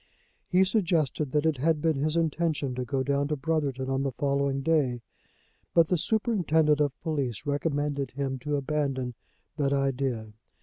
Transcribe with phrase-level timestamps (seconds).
[0.49, 4.11] He suggested that it had been his intention to go down to Brotherton on the
[4.11, 5.01] following day,
[5.75, 9.13] but the Superintendent of Police recommended him to abandon
[9.57, 10.33] that idea.